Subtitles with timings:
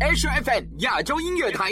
[0.00, 1.70] H FM 亚洲音乐台，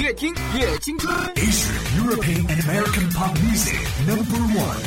[0.00, 1.12] 越听越青春。
[1.34, 3.74] Asia European and American Pop Music
[4.06, 4.78] Number One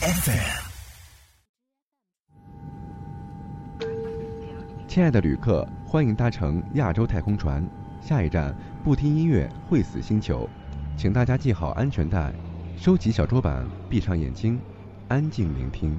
[0.00, 0.62] FM。
[4.86, 7.68] 亲爱的旅客，欢迎搭乘亚洲太空船，
[8.00, 8.54] 下一站
[8.84, 10.48] 不听音乐会死星球，
[10.96, 12.32] 请大家系好安全带，
[12.76, 14.60] 收起小桌板，闭上眼睛，
[15.08, 15.98] 安静聆听。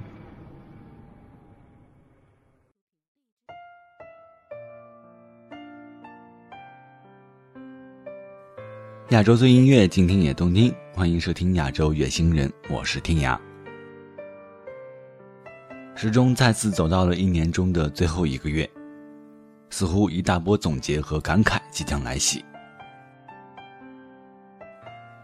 [9.15, 10.75] 亚洲最音乐，静听也动听。
[10.93, 13.39] 欢迎收听亚洲月星人，我是天涯。
[15.96, 18.70] 时钟再次走到了一年中的最后一个月，
[19.70, 22.43] 似乎一大波总结和感慨即将来袭。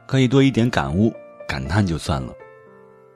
[0.08, 1.14] 可以多一点感悟、
[1.46, 2.32] 感叹就算了；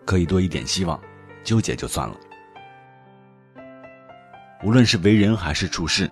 [0.03, 0.99] 可以多一点希望、
[1.41, 2.17] 纠结就算了。
[4.61, 6.11] 无论是为人还是处事，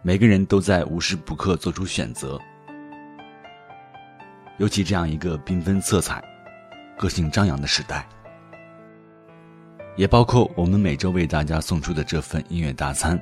[0.00, 2.40] 每个人都在无时不刻做出选择。
[4.58, 6.22] 尤其这样一个缤纷色彩、
[6.96, 8.08] 个性张扬的时代，
[9.96, 13.20] 也包括我们每周为大家送出的这份音乐大餐。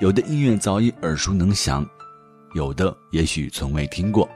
[0.00, 1.86] 有的音乐早已耳熟能详，
[2.54, 4.28] 有的也许从未听过。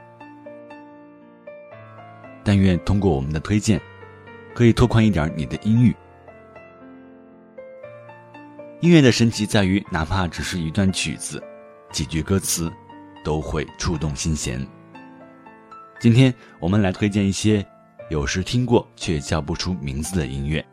[2.43, 3.81] 但愿通过我们的推荐，
[4.53, 5.95] 可以拓宽一点你的音域。
[8.81, 11.43] 音乐的神奇在于，哪怕只是一段曲子、
[11.91, 12.71] 几句歌词，
[13.25, 14.65] 都会触动心弦。
[15.99, 17.65] 今天我们来推荐一些
[18.09, 20.65] 有时听过却叫不出名字的音乐。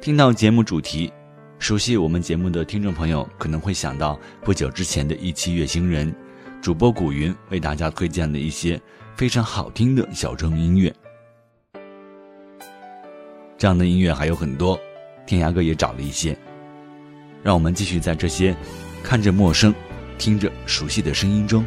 [0.00, 1.12] 听到节目主题，
[1.60, 6.12] 熟悉我们节目的听众朋友可能会想到不久之前的一期《月星人》，
[6.60, 8.80] 主播古云为大家推荐的一些
[9.14, 10.92] 非常好听的小众音乐。
[13.56, 14.76] 这样的音乐还有很多，
[15.24, 16.36] 天涯哥也找了一些。
[17.40, 18.54] 让我们继续在这些
[19.00, 19.72] 看着陌生、
[20.18, 21.64] 听着熟悉的声音中。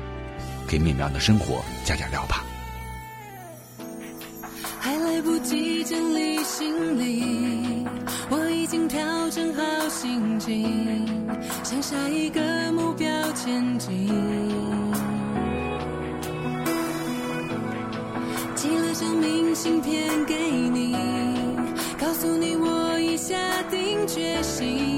[0.68, 2.44] 给美妙的生活加点料吧。
[4.80, 7.86] 还来不及整理行李，
[8.30, 11.05] 我已经调整好心情，
[11.64, 12.42] 向下一个
[12.72, 14.08] 目标前进。
[18.55, 20.95] 寄了张明信片给你，
[21.99, 23.36] 告诉你我已下
[23.70, 24.97] 定决心，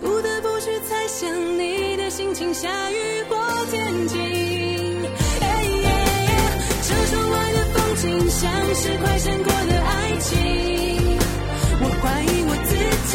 [0.00, 1.96] 不得不去猜想你。
[1.96, 3.36] 的心情下雨或
[3.70, 4.18] 天晴。
[5.40, 5.88] 哎耶
[6.82, 10.28] 车窗外的风景像是快闪过的爱情，
[11.80, 12.70] 我怀疑我自
[13.10, 13.14] 己，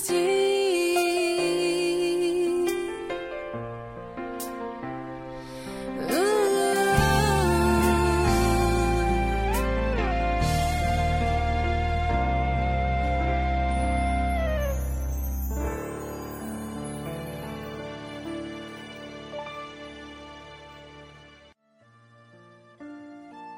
[0.00, 0.38] 自己。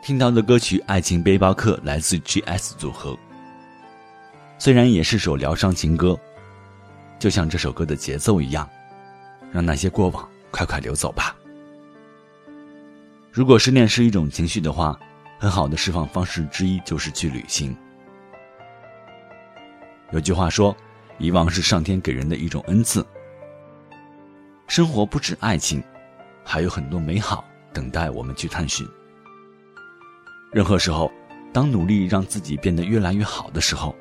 [0.02, 3.16] 听到的歌曲《爱情背包客》来自 GS 组合，
[4.58, 6.18] 虽然也是首疗伤情歌，
[7.20, 8.68] 就像这首歌的节奏一样，
[9.52, 11.36] 让那些过往快快流走吧。
[13.30, 14.98] 如果失恋是一种情绪的话，
[15.38, 17.76] 很好的释放方式之一就是去旅行。
[20.12, 20.74] 有句话说，
[21.18, 23.06] 遗忘是上天给人的一种恩赐。
[24.66, 25.82] 生活不止爱情，
[26.42, 28.88] 还有很多美好等待我们去探寻。
[30.50, 31.12] 任何时候，
[31.52, 33.94] 当努力让自己变得越来越好的时候，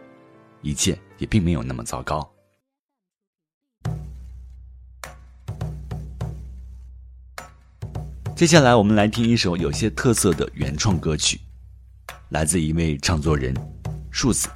[0.62, 2.28] 一切也并没有那么糟糕。
[8.40, 11.42] 接下来，我们来听一首有些特色的原创歌曲，
[12.30, 13.54] 来自一位唱作人
[14.12, 14.48] 树子。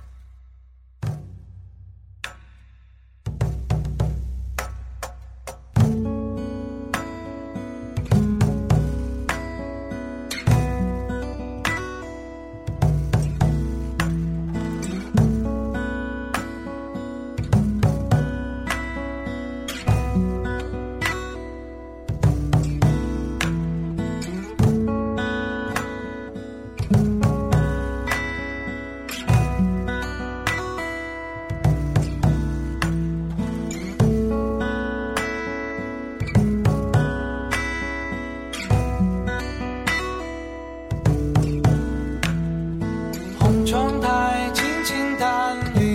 [45.71, 45.93] you.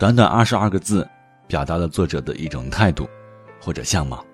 [0.00, 1.06] 短短二十二个字，
[1.46, 3.06] 表达了作者的一种态度
[3.60, 4.24] 或者相貌。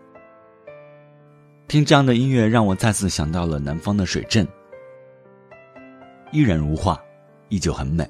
[1.67, 4.47] 听这样的音乐，让我再次想到了南方的水镇，
[6.31, 6.97] 依然如画，
[7.49, 8.09] 依旧很美。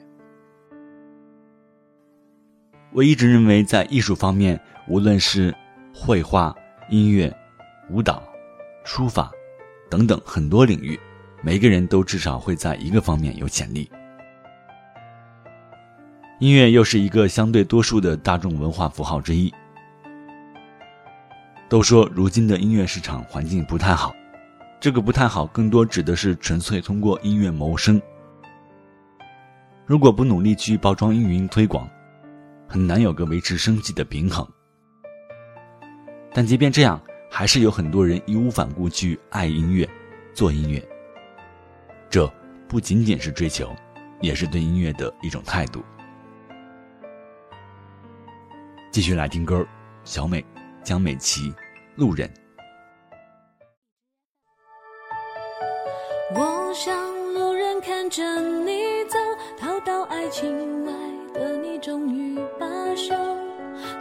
[2.92, 5.54] 我一直认为，在艺术方面，无论是
[5.94, 6.54] 绘画、
[6.90, 7.34] 音乐、
[7.88, 8.22] 舞蹈、
[8.84, 9.32] 书法
[9.88, 11.00] 等等很多领域，
[11.42, 13.90] 每个人都至少会在一个方面有潜力。
[16.38, 19.52] 音乐又是一个相对多数的大众文化符号之一。
[21.66, 24.14] 都说如今的音乐市场环境不太好，
[24.78, 28.00] 这个不太好更多指的是纯粹通过音乐谋生。
[29.86, 31.88] 如果不努力去包装、运营、推广，
[32.68, 34.46] 很难有个维持生计的平衡。
[36.34, 37.00] 但即便这样，
[37.30, 39.88] 还是有很多人义无反顾去爱音乐、
[40.34, 40.86] 做音乐。
[42.10, 42.30] 这
[42.68, 43.74] 不仅仅是追求，
[44.20, 45.82] 也是对音乐的一种态度。
[48.96, 49.62] 继续来听歌，
[50.04, 50.42] 小美、
[50.82, 51.50] 江美琪，
[51.96, 52.26] 《路人》。
[56.34, 59.18] 我像路人看着你走，
[59.58, 60.92] 逃到爱情外
[61.34, 63.14] 的你终于罢休，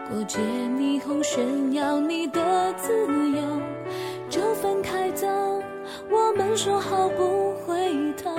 [0.09, 3.61] 过街霓虹炫耀你的自由，
[4.29, 5.27] 就分开走，
[6.09, 8.33] 我们说好不回头。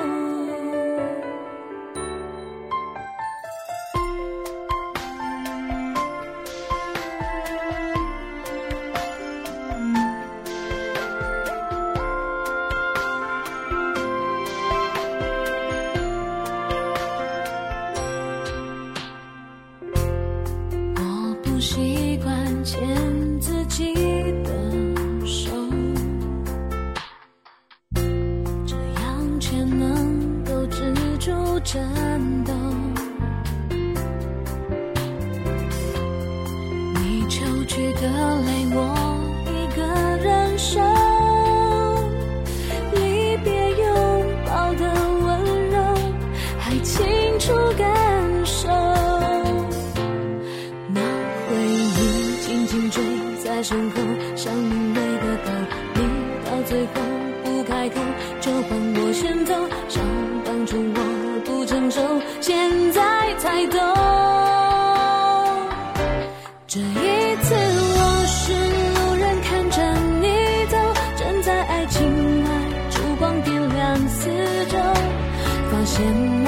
[75.96, 76.45] 天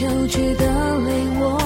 [0.00, 0.64] 秋去的
[1.00, 1.59] 泪，我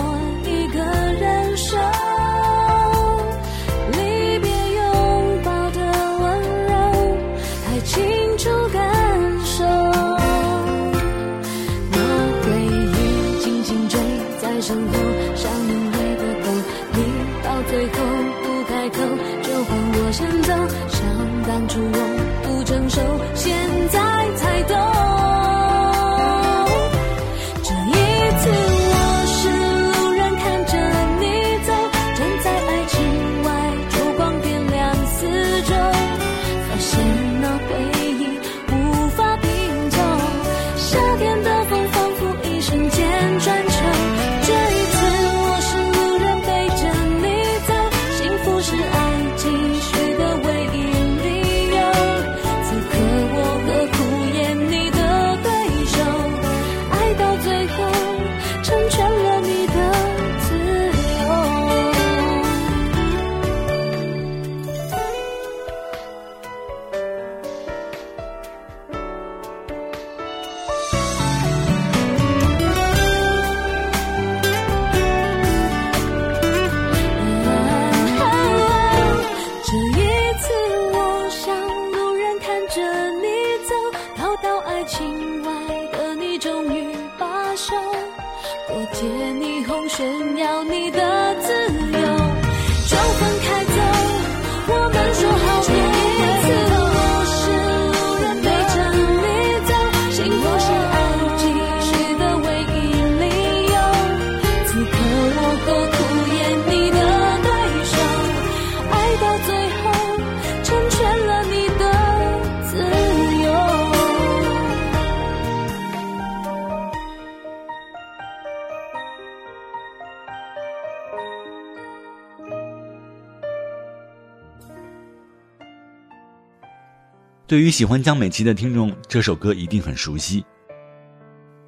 [127.47, 130.43] 对于喜欢江美琪的听众这首歌一定很熟悉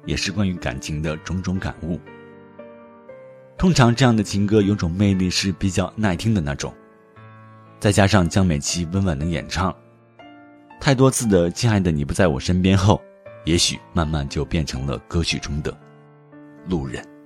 [0.07, 1.99] 也是关于感情的种种感悟。
[3.59, 6.73] 通常这样的情歌有种魅力是比较耐听的那种。
[7.79, 9.75] 再加上江美琪温婉的演唱
[10.81, 12.99] 太多次的亲爱的你不在我身边后
[13.45, 15.75] 也许慢慢就变成了歌曲中的
[16.67, 17.16] 路人。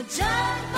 [0.00, 0.69] 我站。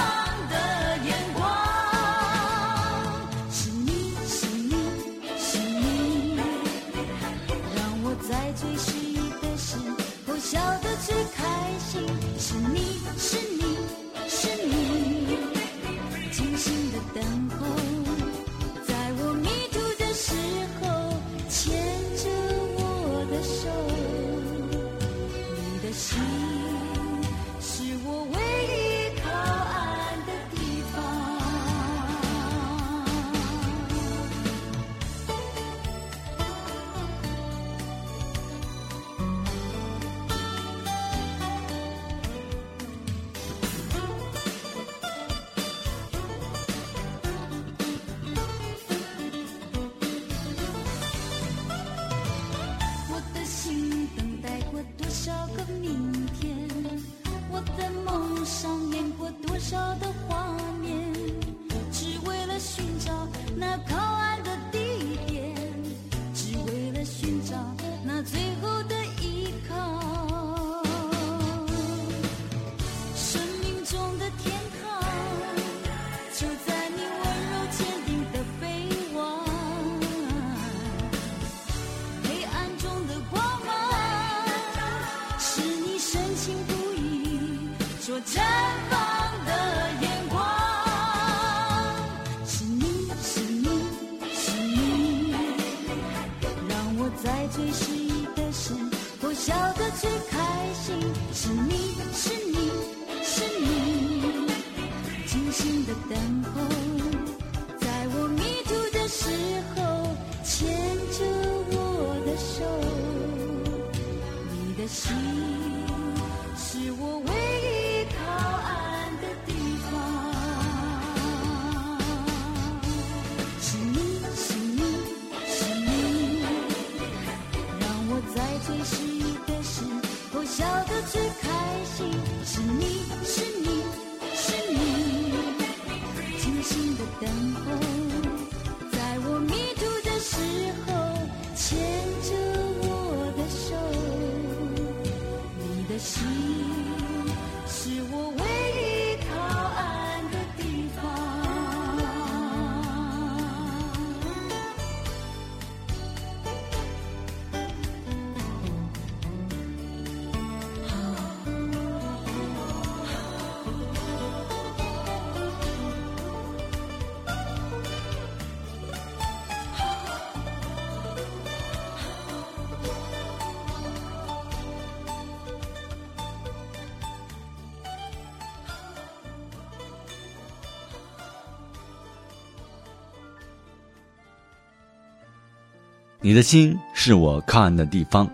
[186.24, 188.30] 你的心是我靠岸的地方。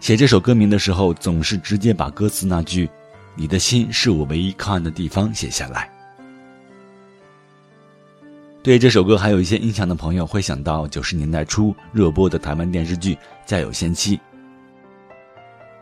[0.00, 2.88] 写这首歌名的时候，总是直接把歌词那句
[3.36, 5.90] “你的心是我唯一靠岸的地方”写下来。
[8.62, 14.16] 对这首歌还有一些印象的朋友会想到九十年代初热播的台湾电视剧《家有仙妻》。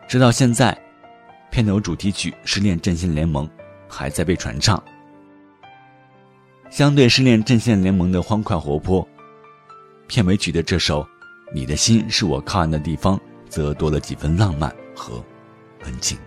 [0.09, 0.77] 直到现在，
[1.49, 3.47] 片头主题曲《失恋阵线联盟》
[3.89, 4.83] 还在被传唱。
[6.71, 9.07] 相对《失恋阵线联盟》的欢快活泼，
[10.09, 11.03] 片尾曲的这首
[11.55, 13.17] 《你的心是我靠岸的地方》
[13.49, 15.23] 则多了几分浪漫和
[15.85, 16.19] 温情。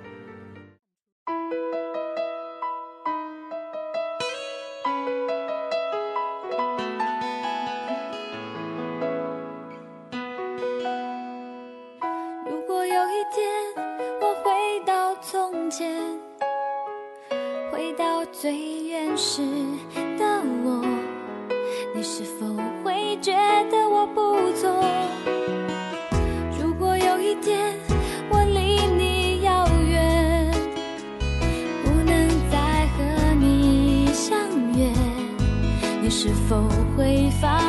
[36.52, 37.61] 否会发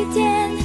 [0.00, 0.59] 一天。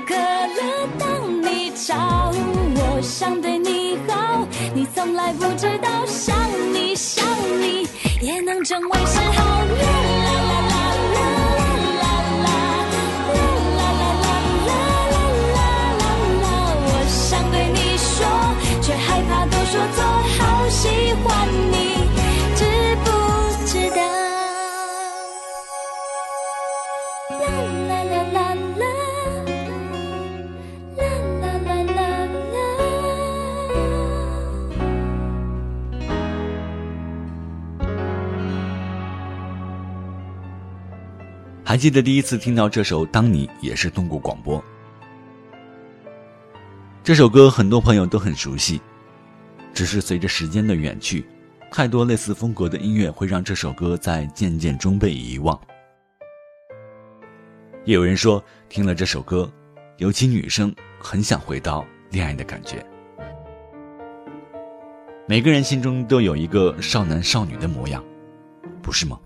[0.00, 2.32] 可乐，当你吵
[2.76, 6.36] 我，想对你好，你从来不知道，想
[6.72, 7.24] 你想
[7.60, 7.86] 你
[8.20, 9.44] 也能成为嗜好。
[9.44, 9.84] 啦
[10.24, 11.20] 啦啦啦啦
[11.94, 12.54] 啦啦啦
[13.76, 14.72] 啦啦啦
[15.54, 15.56] 啦
[16.00, 16.04] 啦
[16.42, 16.44] 啦，
[16.86, 18.16] 我想对你说，
[18.82, 20.02] 却害怕都说错，
[20.38, 20.82] 好喜
[21.24, 21.28] 欢
[21.70, 21.83] 你。
[41.74, 44.62] 还记得第一次听到这首《当你》也是通过广播。
[47.02, 48.80] 这首歌很多朋友都很熟悉，
[49.72, 51.26] 只是随着时间的远去，
[51.72, 55.60] 太多类似风格的音乐会让这首歌在渐渐中被遗忘。
[57.84, 59.52] 也有人说，听了这首歌，
[59.96, 62.86] 尤其女生很想回到恋爱的感觉。
[65.26, 68.00] 每个人心中都有一个少男少女的模样，
[68.80, 69.18] 不是吗？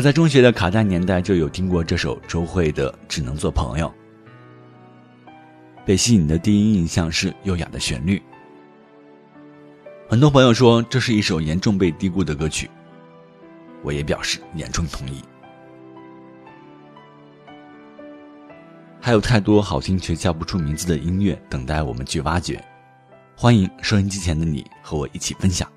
[0.00, 3.92] 我在中学的卡带年代就有听过这首周慧的只能做朋友。
[5.84, 8.22] 被吸引的第一印象是优雅的旋律。
[10.08, 12.70] 很多朋友说这是一首严重被低估的歌曲
[13.82, 15.20] 我也表示严重同意。
[19.02, 22.58] 还有太多好听却叫不出名字的音乐等待我们去挖掘
[23.36, 25.70] 欢迎收音机前的你和我一起分享。